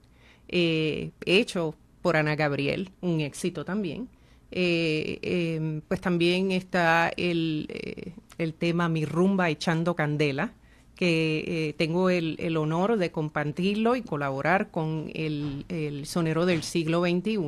eh, 0.50 1.12
hecho 1.26 1.76
por 2.02 2.18
Ana 2.18 2.36
Gabriel, 2.36 2.92
un 3.02 3.22
éxito 3.22 3.64
también. 3.64 4.10
Eh, 4.52 5.20
em, 5.22 5.82
pues 5.82 6.02
también 6.02 6.52
está 6.52 7.12
el, 7.16 7.68
eh, 7.70 8.14
el, 8.40 8.56
tema 8.56 8.90
Mi 8.90 9.06
rumba 9.06 9.50
echando 9.50 9.96
candela, 9.96 10.54
que 11.00 11.74
tengo 11.78 12.10
el, 12.10 12.36
el, 12.40 12.58
honor 12.58 12.98
de 12.98 13.10
compartirlo 13.10 13.96
y 13.96 14.02
colaborar 14.02 14.70
con 14.70 15.10
el, 15.14 15.64
el 15.70 16.06
sonero 16.06 16.46
del 16.46 16.62
siglo 16.62 17.02
XXI, 17.02 17.40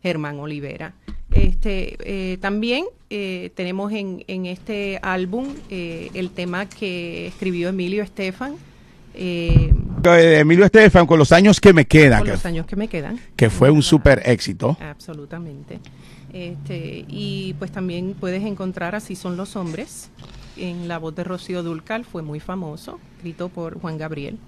Germán 0.00 0.38
Olivera. 0.38 0.94
Este, 1.32 2.38
también 2.40 2.84
tenemos 3.08 3.90
en, 3.90 4.22
en, 4.28 4.46
este 4.46 5.00
álbum 5.02 5.48
el 5.70 6.30
tema 6.30 6.68
que 6.68 7.26
escribió 7.26 7.70
Emilio 7.70 8.04
Estefan, 8.04 8.54
Eh, 10.04 10.40
Emilio 10.40 10.64
Estefan, 10.64 11.06
con 11.06 11.18
los 11.18 11.32
años 11.32 11.60
que 11.60 11.72
me 11.72 11.86
quedan. 11.86 12.20
Con 12.20 12.26
que, 12.26 12.32
los 12.32 12.46
años 12.46 12.66
que 12.66 12.76
me 12.76 12.88
quedan. 12.88 13.18
Que 13.36 13.48
fue 13.48 13.70
un 13.70 13.82
súper 13.82 14.22
éxito. 14.26 14.76
Absolutamente. 14.80 15.80
Este, 16.32 17.04
y 17.08 17.54
pues 17.58 17.70
también 17.70 18.16
puedes 18.18 18.42
encontrar 18.42 18.96
Así 18.96 19.14
son 19.14 19.36
los 19.36 19.54
hombres, 19.54 20.10
en 20.56 20.88
la 20.88 20.98
voz 20.98 21.14
de 21.14 21.22
Rocío 21.22 21.62
Dulcal, 21.62 22.04
fue 22.04 22.22
muy 22.22 22.40
famoso, 22.40 22.98
escrito 23.16 23.48
por 23.48 23.80
Juan 23.80 23.98
Gabriel. 23.98 24.38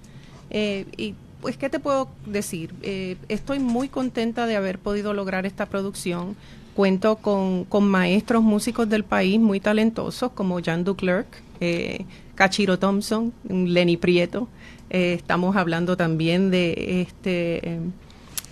Eh, 0.49 0.85
y 0.97 1.15
pues, 1.41 1.57
¿qué 1.57 1.69
te 1.69 1.79
puedo 1.79 2.09
decir? 2.25 2.73
Eh, 2.81 3.15
estoy 3.29 3.59
muy 3.59 3.89
contenta 3.89 4.45
de 4.45 4.55
haber 4.55 4.79
podido 4.79 5.13
lograr 5.13 5.45
esta 5.45 5.65
producción. 5.67 6.35
Cuento 6.75 7.15
con, 7.15 7.63
con 7.63 7.87
maestros 7.87 8.43
músicos 8.43 8.87
del 8.87 9.03
país 9.03 9.39
muy 9.39 9.59
talentosos 9.59 10.31
como 10.33 10.61
Jan 10.61 10.83
Duclerc, 10.83 11.27
eh, 11.59 12.05
Cachiro 12.35 12.77
Thompson, 12.77 13.33
Lenny 13.49 13.97
Prieto. 13.97 14.47
Eh, 14.89 15.13
estamos 15.13 15.55
hablando 15.55 15.97
también 15.97 16.49
de 16.49 17.01
este 17.01 17.79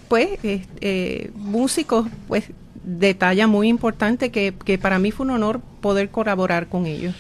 pues 0.08 0.38
eh, 0.44 1.32
músicos 1.36 2.08
pues 2.27 2.51
de 2.84 3.13
talla 3.13 3.48
muy 3.48 3.68
importante 3.68 4.32
que, 4.32 4.54
que 4.63 4.77
para 4.77 5.00
mí 5.00 5.12
fue 5.12 5.25
un 5.25 5.32
honor 5.32 5.62
poder 5.82 6.10
colaborar 6.10 6.68
con 6.68 6.86
ellos. 6.86 7.15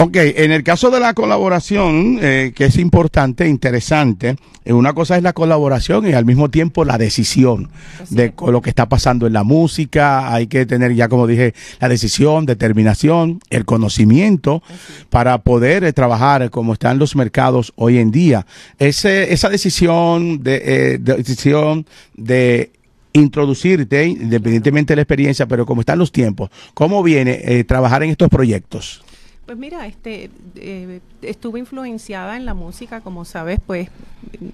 Ok, 0.00 0.14
en 0.14 0.52
el 0.52 0.62
caso 0.62 0.92
de 0.92 1.00
la 1.00 1.12
colaboración, 1.12 2.20
eh, 2.22 2.52
que 2.54 2.66
es 2.66 2.78
importante, 2.78 3.48
interesante, 3.48 4.36
eh, 4.64 4.72
una 4.72 4.92
cosa 4.92 5.16
es 5.16 5.24
la 5.24 5.32
colaboración 5.32 6.06
y 6.06 6.12
al 6.12 6.24
mismo 6.24 6.50
tiempo 6.50 6.84
la 6.84 6.98
decisión 6.98 7.68
de 8.08 8.32
lo 8.46 8.62
que 8.62 8.70
está 8.70 8.88
pasando 8.88 9.26
en 9.26 9.32
la 9.32 9.42
música. 9.42 10.32
Hay 10.32 10.46
que 10.46 10.66
tener 10.66 10.94
ya, 10.94 11.08
como 11.08 11.26
dije, 11.26 11.52
la 11.80 11.88
decisión, 11.88 12.46
determinación, 12.46 13.40
el 13.50 13.64
conocimiento 13.64 14.62
para 15.10 15.38
poder 15.38 15.82
eh, 15.82 15.92
trabajar 15.92 16.48
como 16.50 16.74
están 16.74 17.00
los 17.00 17.16
mercados 17.16 17.72
hoy 17.74 17.98
en 17.98 18.12
día. 18.12 18.46
Ese, 18.78 19.32
esa 19.32 19.48
decisión 19.48 20.44
de, 20.44 21.00
de 21.00 21.14
decisión 21.16 21.86
de 22.14 22.70
introducirte, 23.14 24.06
independientemente 24.06 24.92
de 24.92 24.96
la 24.96 25.02
experiencia, 25.02 25.46
pero 25.46 25.66
como 25.66 25.80
están 25.80 25.98
los 25.98 26.12
tiempos, 26.12 26.50
¿cómo 26.72 27.02
viene 27.02 27.64
trabajar 27.64 28.04
en 28.04 28.10
estos 28.10 28.28
proyectos? 28.28 29.02
Pues 29.48 29.56
mira, 29.56 29.86
este, 29.86 30.28
eh, 30.56 31.00
estuve 31.22 31.58
influenciada 31.58 32.36
en 32.36 32.44
la 32.44 32.52
música, 32.52 33.00
como 33.00 33.24
sabes, 33.24 33.58
pues 33.66 33.88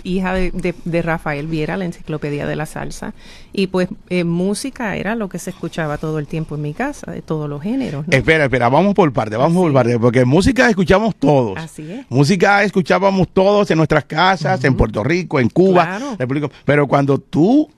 hija 0.04 0.34
de, 0.34 0.72
de, 0.84 1.02
Rafael 1.02 1.48
Viera, 1.48 1.76
la 1.76 1.84
enciclopedia 1.84 2.46
de 2.46 2.54
la 2.54 2.64
salsa, 2.64 3.12
y 3.52 3.66
pues 3.66 3.88
eh, 4.08 4.22
música 4.22 4.96
era 4.96 5.16
lo 5.16 5.28
que 5.28 5.40
se 5.40 5.50
escuchaba 5.50 5.98
todo 5.98 6.20
el 6.20 6.28
tiempo 6.28 6.54
en 6.54 6.62
mi 6.62 6.74
casa, 6.74 7.10
de 7.10 7.22
todos 7.22 7.50
los 7.50 7.60
géneros. 7.60 8.06
¿no? 8.06 8.16
Espera, 8.16 8.44
espera, 8.44 8.68
vamos 8.68 8.94
por 8.94 9.12
parte, 9.12 9.36
vamos 9.36 9.64
por 9.64 9.72
parte, 9.72 9.98
porque 9.98 10.24
música 10.24 10.70
escuchamos 10.70 11.16
todos. 11.16 11.58
Así 11.58 11.90
es. 11.90 12.06
Música 12.08 12.62
escuchábamos 12.62 13.26
todos 13.32 13.68
en 13.72 13.78
nuestras 13.78 14.04
casas, 14.04 14.62
en 14.62 14.76
Puerto 14.76 15.02
Rico, 15.02 15.40
en 15.40 15.48
Cuba, 15.48 15.98
claro. 16.16 16.50
pero 16.64 16.86
cuando 16.86 17.18
tú 17.18 17.68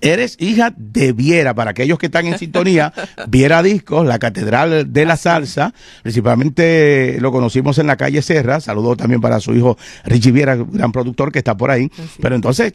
eres 0.00 0.36
hija 0.40 0.72
de 0.76 1.12
Viera, 1.12 1.54
para 1.54 1.70
aquellos 1.70 1.98
que 1.98 2.06
están 2.06 2.26
en 2.26 2.38
sintonía, 2.38 2.92
Viera 3.28 3.62
Discos, 3.62 4.06
la 4.06 4.18
catedral 4.18 4.92
de 4.92 5.04
la 5.04 5.16
salsa, 5.16 5.74
principalmente 6.02 7.18
lo 7.20 7.32
conocimos 7.32 7.78
en 7.78 7.86
la 7.86 7.96
calle 7.96 8.22
Serra, 8.22 8.60
saludo 8.60 8.96
también 8.96 9.20
para 9.20 9.40
su 9.40 9.54
hijo 9.54 9.76
Richie 10.04 10.32
Viera, 10.32 10.56
gran 10.56 10.92
productor 10.92 11.32
que 11.32 11.38
está 11.38 11.56
por 11.56 11.70
ahí, 11.70 11.90
pero 12.20 12.34
entonces 12.34 12.74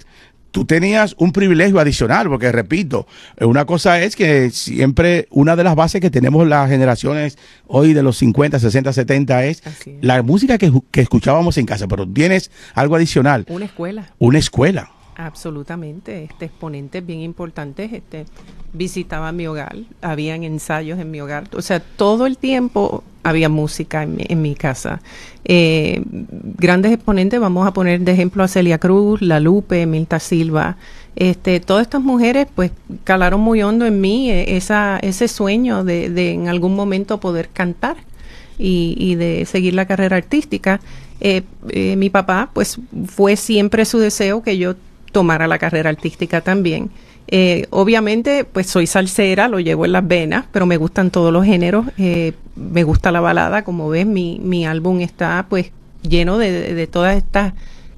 tú 0.53 0.65
tenías 0.65 1.15
un 1.17 1.31
privilegio 1.31 1.79
adicional, 1.79 2.29
porque 2.29 2.51
repito, 2.51 3.07
una 3.41 3.65
cosa 3.65 4.01
es 4.01 4.15
que 4.15 4.51
siempre 4.51 5.27
una 5.31 5.55
de 5.55 5.63
las 5.63 5.75
bases 5.75 5.99
que 5.99 6.11
tenemos 6.11 6.47
las 6.47 6.69
generaciones 6.69 7.39
hoy 7.65 7.93
de 7.93 8.03
los 8.03 8.17
50, 8.17 8.59
60, 8.59 8.93
70 8.93 9.45
es, 9.45 9.63
la 10.01 10.21
música 10.21 10.59
que, 10.59 10.71
que 10.91 11.01
escuchábamos 11.01 11.57
en 11.57 11.65
casa, 11.65 11.87
pero 11.87 12.07
tienes 12.07 12.51
algo 12.75 12.95
adicional. 12.95 13.45
Una 13.49 13.65
escuela. 13.65 14.11
Una 14.19 14.37
escuela. 14.37 14.92
Absolutamente, 15.15 16.23
este 16.23 16.45
exponentes 16.45 17.05
bien 17.05 17.19
importantes 17.19 17.93
este, 17.93 18.25
visitaban 18.73 19.35
mi 19.35 19.45
hogar, 19.45 19.75
habían 20.01 20.43
ensayos 20.43 20.99
en 20.99 21.11
mi 21.11 21.21
hogar, 21.21 21.43
o 21.55 21.61
sea, 21.61 21.79
todo 21.79 22.25
el 22.25 22.37
tiempo 22.37 23.03
había 23.21 23.47
música 23.47 24.03
en 24.03 24.15
mi, 24.15 24.25
en 24.27 24.41
mi 24.41 24.55
casa. 24.55 25.01
Eh, 25.45 26.01
grandes 26.05 26.91
exponentes, 26.91 27.39
vamos 27.39 27.67
a 27.67 27.73
poner 27.73 28.01
de 28.01 28.11
ejemplo 28.11 28.43
a 28.43 28.47
Celia 28.47 28.79
Cruz, 28.79 29.21
La 29.21 29.39
Lupe, 29.39 29.85
Milta 29.85 30.19
Silva, 30.19 30.77
este, 31.15 31.59
todas 31.59 31.83
estas 31.83 32.01
mujeres 32.01 32.47
pues 32.53 32.71
calaron 33.03 33.39
muy 33.39 33.61
hondo 33.61 33.85
en 33.85 34.01
mí 34.01 34.31
eh, 34.31 34.57
esa, 34.57 34.97
ese 34.97 35.27
sueño 35.27 35.83
de, 35.83 36.09
de 36.09 36.31
en 36.31 36.47
algún 36.47 36.75
momento 36.75 37.19
poder 37.19 37.49
cantar 37.49 37.97
y, 38.57 38.95
y 38.97 39.15
de 39.15 39.45
seguir 39.45 39.75
la 39.75 39.85
carrera 39.85 40.17
artística. 40.17 40.79
Eh, 41.21 41.43
eh, 41.69 41.95
mi 41.95 42.09
papá, 42.09 42.49
pues 42.51 42.79
fue 43.05 43.35
siempre 43.35 43.85
su 43.85 43.99
deseo 43.99 44.41
que 44.41 44.57
yo 44.57 44.75
tomara 45.13 45.47
la 45.47 45.57
carrera 45.57 45.89
artística 45.89 46.41
también. 46.41 46.91
Eh, 47.27 47.67
obviamente, 47.69 48.43
pues 48.43 48.67
soy 48.67 48.85
salsera, 48.85 49.47
lo 49.47 49.61
llevo 49.61 49.85
en 49.85 49.93
las 49.93 50.05
venas, 50.05 50.45
pero 50.51 50.65
me 50.65 50.75
gustan 50.75 51.09
todos 51.09 51.31
los 51.31 51.45
géneros. 51.45 51.85
Eh, 51.97 52.33
me 52.57 52.83
gusta 52.83 53.11
la 53.11 53.21
balada, 53.21 53.63
como 53.63 53.87
ves, 53.87 54.05
mi, 54.05 54.39
mi 54.43 54.65
álbum 54.65 54.99
está 54.99 55.45
pues 55.49 55.71
lleno 56.01 56.37
de, 56.37 56.73
de, 56.73 56.87
todas 56.87 57.15
estas 57.15 57.53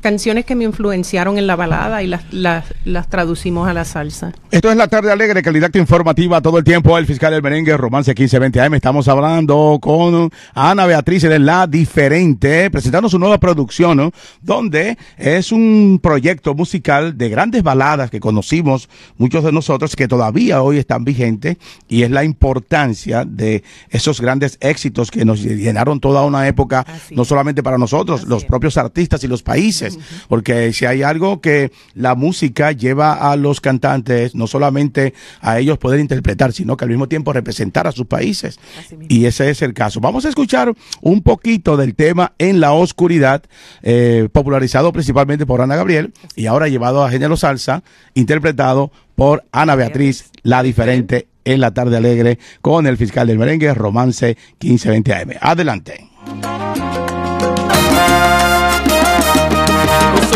canciones 0.06 0.46
que 0.46 0.54
me 0.54 0.66
influenciaron 0.66 1.40
en 1.40 1.48
la 1.48 1.56
balada 1.56 2.04
y 2.04 2.08
las, 2.08 2.32
las, 2.32 2.66
las, 2.84 3.10
traducimos 3.10 3.68
a 3.68 3.74
la 3.74 3.86
salsa. 3.86 4.34
Esto 4.52 4.70
es 4.70 4.78
la 4.78 4.88
tarde 4.88 5.12
alegre, 5.12 5.42
calidad 5.42 5.74
informativa 5.74 6.40
todo 6.44 6.60
el 6.60 6.64
tiempo. 6.64 6.96
El 6.96 7.08
fiscal 7.08 7.34
del 7.34 7.42
merengue, 7.42 7.76
Romance 7.76 8.12
1520 8.12 8.62
AM. 8.62 8.76
Estamos 8.76 9.08
hablando 9.08 9.80
con 9.82 10.30
Ana 10.54 10.86
Beatriz 10.86 11.24
de 11.24 11.40
La 11.40 11.66
Diferente, 11.66 12.70
presentando 12.70 13.10
su 13.10 13.18
nueva 13.18 13.40
producción, 13.40 13.98
¿no? 13.98 14.12
donde 14.44 14.96
es 15.18 15.52
un 15.52 16.00
proyecto 16.04 16.54
musical 16.54 17.18
de 17.18 17.30
grandes 17.30 17.64
baladas 17.64 18.12
que 18.12 18.20
conocimos 18.20 18.88
muchos 19.18 19.44
de 19.44 19.52
nosotros, 19.52 19.96
que 19.96 20.08
todavía 20.08 20.62
hoy 20.62 20.78
están 20.78 21.04
vigentes, 21.04 21.58
y 21.88 22.04
es 22.04 22.12
la 22.12 22.24
importancia 22.24 23.26
de 23.26 23.64
esos 23.90 24.22
grandes 24.22 24.60
éxitos 24.62 25.10
que 25.10 25.26
nos 25.26 25.42
llenaron 25.42 26.00
toda 26.00 26.22
una 26.22 26.48
época, 26.48 26.86
Así 26.88 27.16
no 27.16 27.26
solamente 27.26 27.64
para 27.64 27.80
nosotros, 27.80 28.22
Así 28.22 28.30
los 28.30 28.44
es. 28.44 28.48
propios 28.48 28.78
artistas 28.78 29.24
y 29.24 29.28
los 29.28 29.42
países 29.42 29.95
porque 30.28 30.74
si 30.74 30.86
hay 30.86 31.04
algo 31.04 31.42
que 31.42 31.72
la 31.94 32.16
música 32.16 32.72
lleva 32.72 33.32
a 33.32 33.36
los 33.36 33.62
cantantes, 33.62 34.36
no 34.36 34.48
solamente 34.48 35.14
a 35.42 35.60
ellos 35.60 35.78
poder 35.78 36.00
interpretar, 36.00 36.54
sino 36.54 36.78
que 36.78 36.86
al 36.86 36.90
mismo 36.90 37.08
tiempo 37.08 37.34
representar 37.34 37.88
a 37.88 37.92
sus 37.92 38.06
países. 38.06 38.60
Y 39.08 39.26
ese 39.26 39.50
es 39.50 39.62
el 39.62 39.74
caso. 39.74 40.00
Vamos 40.00 40.26
a 40.26 40.30
escuchar 40.30 40.74
un 41.02 41.22
poquito 41.22 41.78
del 41.78 41.96
tema 41.96 42.34
En 42.38 42.60
la 42.60 42.74
Oscuridad, 42.74 43.44
eh, 43.82 44.30
popularizado 44.32 44.92
principalmente 44.92 45.46
por 45.46 45.62
Ana 45.62 45.76
Gabriel 45.76 46.14
y 46.36 46.46
ahora 46.48 46.68
llevado 46.68 47.04
a 47.04 47.10
Género 47.10 47.38
Salsa, 47.38 47.84
interpretado 48.14 48.92
por 49.16 49.46
Ana 49.52 49.76
Beatriz, 49.76 50.32
la 50.44 50.62
diferente 50.64 51.28
en 51.46 51.62
la 51.62 51.74
tarde 51.74 51.98
alegre 51.98 52.40
con 52.62 52.88
el 52.88 52.98
fiscal 52.98 53.28
del 53.28 53.38
merengue, 53.38 53.74
Romance 53.74 54.36
1520 54.60 55.14
AM. 55.14 55.32
Adelante. 55.40 56.15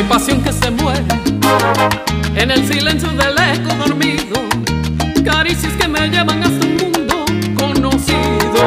Pasión 0.10 0.42
que 0.42 0.52
se 0.52 0.72
muere 0.72 1.06
en 2.34 2.50
el 2.50 2.68
silencio 2.68 3.10
del 3.10 3.38
eco 3.38 3.76
dormido, 3.76 4.42
caricias 5.24 5.72
que 5.74 5.88
me 5.88 6.10
llevan 6.10 6.42
hasta 6.42 6.66
un 6.66 6.78
mundo 6.78 7.26
conocido. 7.56 8.62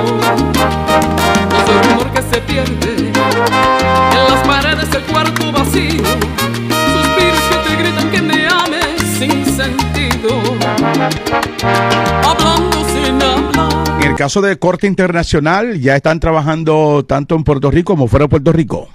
No 1.51 1.67
soy 1.67 1.89
rumor 1.89 2.13
que 2.13 2.23
se 2.23 2.41
pierde 2.43 3.11
en 3.11 4.25
las 4.31 4.47
paredes 4.47 4.89
del 4.93 5.03
cuarto 5.03 5.51
vacío, 5.51 6.05
suspiros 6.95 7.43
que 7.51 7.57
te 7.69 7.77
gritan 7.77 8.11
que 8.13 8.23
me 8.23 8.47
ames 8.47 9.03
sin 9.19 9.45
sentido, 9.45 10.31
hablando 12.25 12.85
sin 12.95 13.21
hablar. 13.21 14.01
En 14.01 14.11
el 14.13 14.17
caso 14.17 14.43
de 14.43 14.57
corte 14.61 14.87
internacional, 14.87 15.81
ya 15.81 15.97
están 15.97 16.21
trabajando 16.21 17.05
tanto 17.05 17.35
en 17.35 17.43
Puerto 17.43 17.69
Rico 17.73 17.95
como 17.95 18.07
fuera 18.07 18.27
de 18.27 18.29
Puerto 18.29 18.53
Rico. 18.53 18.89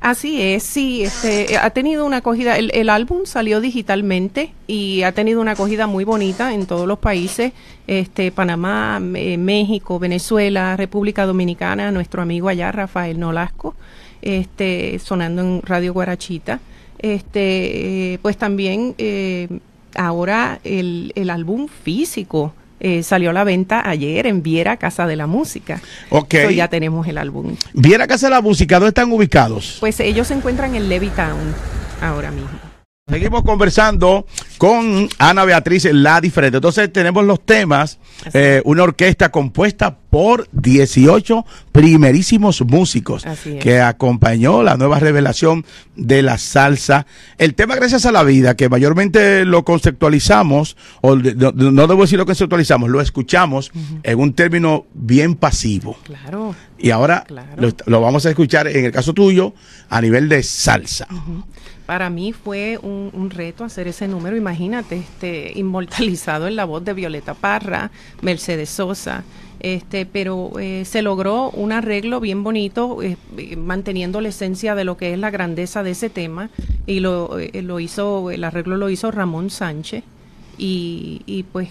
Así 0.00 0.40
es, 0.40 0.62
sí, 0.62 1.02
este, 1.02 1.58
ha 1.58 1.68
tenido 1.70 2.06
una 2.06 2.18
acogida, 2.18 2.56
el, 2.56 2.70
el, 2.72 2.88
álbum 2.88 3.26
salió 3.26 3.60
digitalmente 3.60 4.54
y 4.66 5.02
ha 5.02 5.12
tenido 5.12 5.42
una 5.42 5.50
acogida 5.50 5.86
muy 5.86 6.04
bonita 6.04 6.54
en 6.54 6.64
todos 6.64 6.88
los 6.88 6.98
países, 6.98 7.52
este, 7.86 8.32
Panamá, 8.32 8.98
eh, 9.14 9.36
México, 9.36 9.98
Venezuela, 9.98 10.74
República 10.78 11.26
Dominicana, 11.26 11.92
nuestro 11.92 12.22
amigo 12.22 12.48
allá, 12.48 12.72
Rafael 12.72 13.20
Nolasco, 13.20 13.74
este, 14.22 14.98
sonando 15.00 15.42
en 15.42 15.62
Radio 15.66 15.92
Guarachita, 15.92 16.60
este, 16.98 18.14
eh, 18.14 18.18
pues 18.22 18.38
también 18.38 18.94
eh, 18.96 19.48
ahora 19.94 20.60
el, 20.64 21.12
el 21.14 21.28
álbum 21.28 21.68
físico, 21.68 22.54
eh, 22.80 23.02
salió 23.02 23.30
a 23.30 23.32
la 23.32 23.44
venta 23.44 23.88
ayer 23.88 24.26
en 24.26 24.42
Viera 24.42 24.76
Casa 24.76 25.06
de 25.06 25.16
la 25.16 25.26
Música. 25.26 25.80
Ok. 26.08 26.34
So 26.44 26.50
ya 26.50 26.68
tenemos 26.68 27.06
el 27.06 27.18
álbum. 27.18 27.56
Viera 27.74 28.06
Casa 28.06 28.26
de 28.26 28.30
la 28.30 28.40
Música, 28.40 28.76
¿dónde 28.76 28.88
están 28.88 29.12
ubicados? 29.12 29.76
Pues 29.80 30.00
ellos 30.00 30.26
se 30.26 30.34
encuentran 30.34 30.74
en 30.74 30.88
Levittown 30.88 31.54
ahora 32.00 32.30
mismo. 32.30 32.70
Seguimos 33.08 33.42
conversando 33.42 34.24
con 34.56 35.08
Ana 35.18 35.44
Beatriz 35.44 35.84
La 35.92 36.20
Diferente. 36.20 36.58
Entonces 36.58 36.92
tenemos 36.92 37.24
los 37.24 37.44
temas, 37.44 37.98
eh, 38.32 38.62
una 38.64 38.84
orquesta 38.84 39.30
compuesta 39.30 39.98
por 40.10 40.48
18 40.52 41.46
primerísimos 41.72 42.60
músicos 42.62 43.24
es. 43.24 43.62
que 43.62 43.80
acompañó 43.80 44.62
la 44.62 44.76
nueva 44.76 44.98
revelación 44.98 45.64
de 45.96 46.22
la 46.22 46.36
salsa. 46.38 47.06
El 47.38 47.54
tema 47.54 47.76
Gracias 47.76 48.04
a 48.06 48.12
la 48.12 48.22
Vida, 48.24 48.56
que 48.56 48.68
mayormente 48.68 49.44
lo 49.44 49.64
conceptualizamos, 49.64 50.76
o 51.00 51.16
no, 51.16 51.52
no 51.52 51.86
debo 51.86 52.02
decir 52.02 52.18
lo 52.18 52.26
conceptualizamos, 52.26 52.90
lo 52.90 53.00
escuchamos 53.00 53.70
en 54.02 54.18
un 54.18 54.32
término 54.34 54.86
bien 54.94 55.36
pasivo. 55.36 55.96
Claro. 56.04 56.54
Y 56.78 56.90
ahora 56.90 57.24
Claro. 57.26 57.48
lo, 57.56 57.70
lo 57.86 58.00
vamos 58.00 58.26
a 58.26 58.30
escuchar 58.30 58.66
en 58.66 58.84
el 58.84 58.92
caso 58.92 59.12
tuyo 59.14 59.54
a 59.88 60.00
nivel 60.00 60.28
de 60.28 60.42
salsa. 60.42 61.06
Para 61.86 62.08
mí 62.08 62.32
fue 62.32 62.78
un, 62.82 63.10
un 63.12 63.30
reto 63.30 63.64
hacer 63.64 63.88
ese 63.88 64.06
número, 64.06 64.36
imagínate, 64.36 64.96
este, 64.98 65.52
inmortalizado 65.58 66.46
en 66.46 66.56
la 66.56 66.64
voz 66.64 66.84
de 66.84 66.92
Violeta 66.94 67.34
Parra, 67.34 67.90
Mercedes 68.22 68.70
Sosa, 68.70 69.24
este, 69.60 70.06
pero 70.06 70.52
eh, 70.58 70.84
se 70.84 71.02
logró 71.02 71.50
un 71.50 71.72
arreglo 71.72 72.20
bien 72.20 72.42
bonito, 72.42 73.02
eh, 73.02 73.16
manteniendo 73.56 74.20
la 74.20 74.28
esencia 74.28 74.74
de 74.74 74.84
lo 74.84 74.96
que 74.96 75.12
es 75.12 75.18
la 75.18 75.30
grandeza 75.30 75.82
de 75.82 75.92
ese 75.92 76.10
tema, 76.10 76.50
y 76.86 77.00
lo, 77.00 77.38
eh, 77.38 77.62
lo 77.62 77.80
hizo, 77.80 78.30
el 78.30 78.44
arreglo 78.44 78.76
lo 78.76 78.90
hizo 78.90 79.10
Ramón 79.10 79.50
Sánchez, 79.50 80.04
y, 80.58 81.22
y 81.26 81.44
pues 81.44 81.70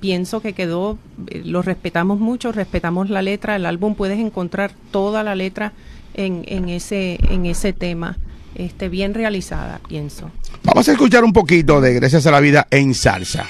pienso 0.00 0.40
que 0.40 0.52
quedó, 0.52 0.98
eh, 1.28 1.42
lo 1.44 1.62
respetamos 1.62 2.20
mucho, 2.20 2.52
respetamos 2.52 3.10
la 3.10 3.22
letra, 3.22 3.56
el 3.56 3.66
álbum 3.66 3.94
puedes 3.94 4.18
encontrar 4.18 4.72
toda 4.90 5.22
la 5.22 5.34
letra 5.34 5.72
en, 6.14 6.44
en 6.46 6.68
ese, 6.68 7.18
en 7.30 7.46
ese 7.46 7.72
tema, 7.72 8.16
este, 8.54 8.88
bien 8.88 9.14
realizada, 9.14 9.80
pienso. 9.88 10.30
Vamos 10.64 10.88
a 10.88 10.92
escuchar 10.92 11.24
un 11.24 11.32
poquito 11.32 11.80
de 11.80 11.94
Gracias 11.94 12.26
a 12.26 12.30
la 12.30 12.40
Vida 12.40 12.66
en 12.70 12.94
salsa. 12.94 13.46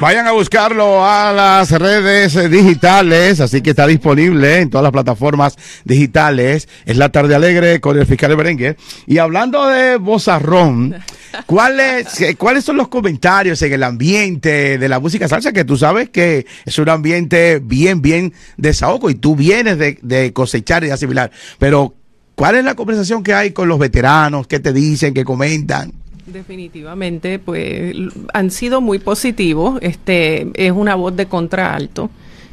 Vayan 0.00 0.28
a 0.28 0.32
buscarlo 0.32 1.04
a 1.04 1.32
las 1.32 1.72
redes 1.72 2.36
eh, 2.36 2.48
digitales, 2.48 3.40
así 3.40 3.62
que 3.62 3.70
está 3.70 3.84
disponible 3.84 4.60
en 4.60 4.70
todas 4.70 4.84
las 4.84 4.92
plataformas 4.92 5.56
digitales. 5.84 6.68
Es 6.86 6.96
la 6.96 7.08
tarde 7.08 7.34
alegre 7.34 7.80
con 7.80 7.98
el 7.98 8.06
fiscal 8.06 8.36
Berenguer. 8.36 8.76
Y 9.08 9.18
hablando 9.18 9.66
de 9.66 9.96
bozarrón, 9.96 10.94
¿cuáles, 11.46 12.20
eh, 12.20 12.36
¿cuáles 12.36 12.64
son 12.64 12.76
los 12.76 12.86
comentarios 12.86 13.60
en 13.62 13.72
el 13.72 13.82
ambiente 13.82 14.78
de 14.78 14.88
la 14.88 15.00
música 15.00 15.26
salsa? 15.26 15.52
Que 15.52 15.64
tú 15.64 15.76
sabes 15.76 16.10
que 16.10 16.46
es 16.64 16.78
un 16.78 16.88
ambiente 16.88 17.60
bien, 17.60 18.00
bien 18.00 18.32
desahogo 18.56 19.10
y 19.10 19.16
tú 19.16 19.34
vienes 19.34 19.78
de, 19.78 19.98
de 20.00 20.32
cosechar 20.32 20.84
y 20.84 20.90
asimilar. 20.90 21.32
Pero, 21.58 21.96
¿cuál 22.36 22.54
es 22.54 22.64
la 22.64 22.76
conversación 22.76 23.24
que 23.24 23.34
hay 23.34 23.50
con 23.50 23.66
los 23.66 23.80
veteranos? 23.80 24.46
¿Qué 24.46 24.60
te 24.60 24.72
dicen? 24.72 25.12
¿Qué 25.12 25.24
comentan? 25.24 25.92
Definitivamente, 26.32 27.38
pues 27.38 27.94
han 28.32 28.50
sido 28.50 28.80
muy 28.80 28.98
positivos. 28.98 29.78
Este 29.82 30.48
es 30.54 30.72
una 30.72 30.94
voz 30.94 31.16
de 31.16 31.26
contralto. 31.26 32.10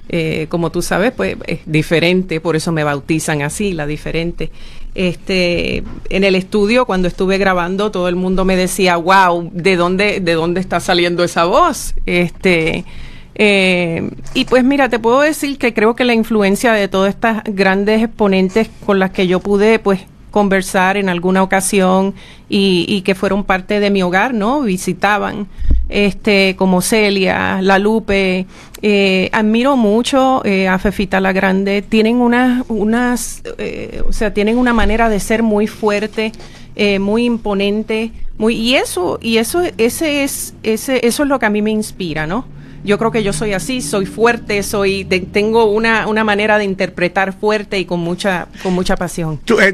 Eh, 0.07 0.45
como 0.49 0.71
tú 0.71 0.81
sabes, 0.81 1.11
pues 1.11 1.35
es 1.47 1.59
diferente, 1.65 2.39
por 2.39 2.55
eso 2.55 2.71
me 2.71 2.83
bautizan 2.83 3.41
así, 3.41 3.73
la 3.73 3.87
diferente. 3.87 4.51
Este, 4.93 5.83
en 6.09 6.23
el 6.23 6.35
estudio 6.35 6.85
cuando 6.85 7.07
estuve 7.07 7.37
grabando, 7.37 7.91
todo 7.91 8.07
el 8.07 8.15
mundo 8.15 8.45
me 8.45 8.55
decía, 8.55 8.97
"Wow, 8.97 9.49
¿de 9.51 9.75
dónde 9.75 10.19
de 10.19 10.33
dónde 10.33 10.61
está 10.61 10.79
saliendo 10.79 11.23
esa 11.23 11.45
voz?" 11.45 11.95
Este, 12.05 12.85
eh, 13.33 14.09
y 14.33 14.45
pues 14.45 14.63
mira, 14.63 14.89
te 14.89 14.99
puedo 14.99 15.21
decir 15.21 15.57
que 15.57 15.73
creo 15.73 15.95
que 15.95 16.05
la 16.05 16.13
influencia 16.13 16.71
de 16.73 16.87
todas 16.87 17.13
estas 17.13 17.43
grandes 17.45 18.03
exponentes 18.03 18.69
con 18.85 18.99
las 18.99 19.11
que 19.11 19.27
yo 19.27 19.39
pude, 19.39 19.79
pues 19.79 20.01
conversar 20.39 20.97
en 20.97 21.07
alguna 21.07 21.41
ocasión 21.43 22.13
y, 22.49 22.85
y 22.89 23.03
que 23.03 23.15
fueron 23.15 23.45
parte 23.45 23.79
de 23.79 23.89
mi 23.89 24.03
hogar, 24.03 24.33
¿no? 24.33 24.59
Visitaban, 24.63 25.47
este, 25.87 26.57
como 26.57 26.81
Celia, 26.81 27.61
La 27.61 27.79
Lupe, 27.79 28.45
eh, 28.81 29.29
admiro 29.31 29.77
mucho 29.77 30.41
eh, 30.43 30.67
a 30.67 30.77
Fefita 30.77 31.21
la 31.21 31.31
Grande, 31.31 31.81
tienen 31.81 32.17
unas, 32.17 32.65
unas, 32.67 33.43
eh, 33.57 34.01
o 34.05 34.11
sea, 34.11 34.33
tienen 34.33 34.57
una 34.57 34.73
manera 34.73 35.07
de 35.07 35.21
ser 35.21 35.41
muy 35.41 35.67
fuerte, 35.67 36.33
eh, 36.75 36.99
muy 36.99 37.23
imponente, 37.23 38.11
muy, 38.37 38.55
y 38.57 38.75
eso, 38.75 39.17
y 39.21 39.37
eso, 39.37 39.61
ese 39.77 40.25
es, 40.25 40.53
ese, 40.63 40.99
eso 41.07 41.23
es 41.23 41.29
lo 41.29 41.39
que 41.39 41.45
a 41.45 41.49
mí 41.49 41.61
me 41.61 41.71
inspira, 41.71 42.27
¿no? 42.27 42.53
Yo 42.83 42.99
creo 42.99 43.09
que 43.09 43.23
yo 43.23 43.33
soy 43.33 43.53
así, 43.53 43.81
soy 43.81 44.05
fuerte, 44.05 44.61
soy, 44.61 45.03
de- 45.05 45.21
tengo 45.21 45.65
una, 45.65 46.05
una 46.07 46.23
manera 46.23 46.59
de 46.59 46.65
interpretar 46.65 47.33
fuerte 47.33 47.79
y 47.79 47.85
con 47.85 47.99
mucha, 47.99 48.47
con 48.61 48.73
mucha 48.73 48.95
pasión. 48.95 49.39
Eh, 49.59 49.73